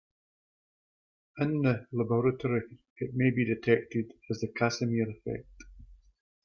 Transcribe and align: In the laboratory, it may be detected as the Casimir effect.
In 1.37 1.61
the 1.61 1.85
laboratory, 1.91 2.79
it 2.97 3.11
may 3.13 3.29
be 3.29 3.45
detected 3.45 4.11
as 4.31 4.39
the 4.39 4.47
Casimir 4.47 5.07
effect. 5.11 5.47